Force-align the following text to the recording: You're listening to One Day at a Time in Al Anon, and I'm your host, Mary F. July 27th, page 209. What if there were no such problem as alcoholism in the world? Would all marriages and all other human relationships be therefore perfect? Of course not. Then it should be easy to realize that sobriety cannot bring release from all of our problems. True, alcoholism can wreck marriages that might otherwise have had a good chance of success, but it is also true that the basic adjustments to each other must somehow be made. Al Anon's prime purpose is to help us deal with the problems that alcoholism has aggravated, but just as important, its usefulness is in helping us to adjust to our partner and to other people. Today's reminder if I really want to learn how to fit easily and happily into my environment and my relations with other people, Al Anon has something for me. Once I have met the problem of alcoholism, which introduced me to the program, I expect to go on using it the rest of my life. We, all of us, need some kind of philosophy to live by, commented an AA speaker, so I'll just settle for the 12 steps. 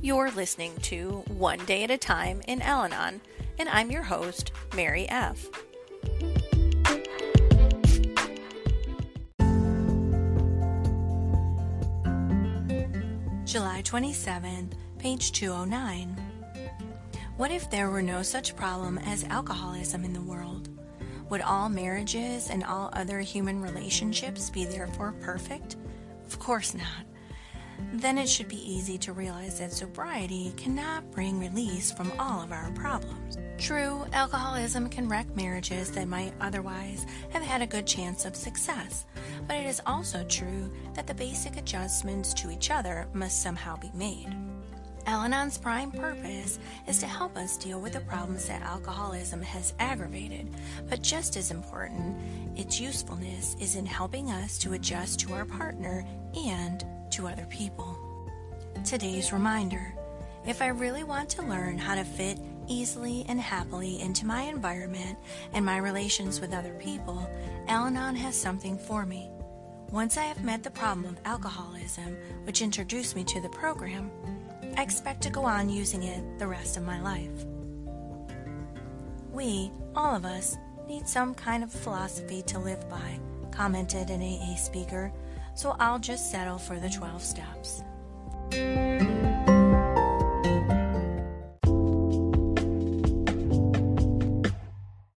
You're 0.00 0.30
listening 0.30 0.76
to 0.82 1.24
One 1.26 1.58
Day 1.64 1.82
at 1.82 1.90
a 1.90 1.98
Time 1.98 2.40
in 2.46 2.62
Al 2.62 2.84
Anon, 2.84 3.20
and 3.58 3.68
I'm 3.68 3.90
your 3.90 4.04
host, 4.04 4.52
Mary 4.76 5.08
F. 5.08 5.44
July 13.44 13.82
27th, 13.82 14.74
page 15.00 15.32
209. 15.32 16.16
What 17.36 17.50
if 17.50 17.68
there 17.68 17.90
were 17.90 18.00
no 18.00 18.22
such 18.22 18.54
problem 18.54 18.98
as 18.98 19.24
alcoholism 19.24 20.04
in 20.04 20.12
the 20.12 20.22
world? 20.22 20.68
Would 21.28 21.40
all 21.40 21.68
marriages 21.68 22.50
and 22.50 22.62
all 22.62 22.90
other 22.92 23.18
human 23.18 23.60
relationships 23.60 24.48
be 24.48 24.64
therefore 24.64 25.16
perfect? 25.20 25.74
Of 26.24 26.38
course 26.38 26.72
not. 26.72 27.04
Then 27.92 28.18
it 28.18 28.28
should 28.28 28.48
be 28.48 28.70
easy 28.70 28.98
to 28.98 29.12
realize 29.12 29.58
that 29.58 29.72
sobriety 29.72 30.52
cannot 30.56 31.10
bring 31.10 31.40
release 31.40 31.90
from 31.90 32.12
all 32.18 32.42
of 32.42 32.52
our 32.52 32.70
problems. 32.72 33.38
True, 33.58 34.04
alcoholism 34.12 34.88
can 34.88 35.08
wreck 35.08 35.26
marriages 35.34 35.90
that 35.92 36.06
might 36.06 36.32
otherwise 36.40 37.06
have 37.30 37.42
had 37.42 37.60
a 37.60 37.66
good 37.66 37.86
chance 37.86 38.24
of 38.24 38.36
success, 38.36 39.04
but 39.46 39.56
it 39.56 39.66
is 39.66 39.80
also 39.86 40.24
true 40.24 40.72
that 40.94 41.06
the 41.06 41.14
basic 41.14 41.56
adjustments 41.56 42.32
to 42.34 42.50
each 42.50 42.70
other 42.70 43.08
must 43.12 43.42
somehow 43.42 43.76
be 43.76 43.90
made. 43.94 44.32
Al 45.06 45.22
Anon's 45.22 45.56
prime 45.56 45.90
purpose 45.90 46.58
is 46.86 46.98
to 46.98 47.06
help 47.06 47.36
us 47.38 47.56
deal 47.56 47.80
with 47.80 47.94
the 47.94 48.00
problems 48.00 48.46
that 48.46 48.60
alcoholism 48.60 49.40
has 49.40 49.72
aggravated, 49.78 50.54
but 50.90 51.02
just 51.02 51.36
as 51.36 51.50
important, 51.50 52.14
its 52.58 52.78
usefulness 52.78 53.56
is 53.58 53.74
in 53.74 53.86
helping 53.86 54.30
us 54.30 54.58
to 54.58 54.74
adjust 54.74 55.18
to 55.20 55.32
our 55.32 55.46
partner 55.46 56.04
and 56.36 56.84
to 57.18 57.26
other 57.26 57.46
people. 57.50 57.98
Today's 58.84 59.32
reminder 59.32 59.92
if 60.46 60.62
I 60.62 60.68
really 60.68 61.02
want 61.02 61.28
to 61.30 61.42
learn 61.42 61.76
how 61.76 61.96
to 61.96 62.04
fit 62.04 62.38
easily 62.68 63.26
and 63.28 63.40
happily 63.40 64.00
into 64.00 64.24
my 64.24 64.42
environment 64.42 65.18
and 65.52 65.66
my 65.66 65.78
relations 65.78 66.40
with 66.40 66.54
other 66.54 66.74
people, 66.74 67.28
Al 67.66 67.86
Anon 67.86 68.14
has 68.14 68.40
something 68.40 68.78
for 68.78 69.04
me. 69.04 69.28
Once 69.90 70.16
I 70.16 70.26
have 70.26 70.44
met 70.44 70.62
the 70.62 70.70
problem 70.70 71.06
of 71.06 71.18
alcoholism, 71.24 72.16
which 72.44 72.62
introduced 72.62 73.16
me 73.16 73.24
to 73.24 73.40
the 73.40 73.48
program, 73.48 74.12
I 74.76 74.82
expect 74.84 75.20
to 75.22 75.30
go 75.30 75.42
on 75.42 75.68
using 75.68 76.04
it 76.04 76.38
the 76.38 76.46
rest 76.46 76.76
of 76.76 76.84
my 76.84 77.00
life. 77.02 77.44
We, 79.32 79.72
all 79.96 80.14
of 80.14 80.24
us, 80.24 80.56
need 80.86 81.08
some 81.08 81.34
kind 81.34 81.64
of 81.64 81.72
philosophy 81.72 82.42
to 82.42 82.60
live 82.60 82.88
by, 82.88 83.18
commented 83.50 84.08
an 84.10 84.22
AA 84.22 84.54
speaker, 84.54 85.12
so 85.58 85.74
I'll 85.80 85.98
just 85.98 86.30
settle 86.30 86.56
for 86.56 86.78
the 86.78 86.88
12 86.88 87.20
steps. 87.20 87.82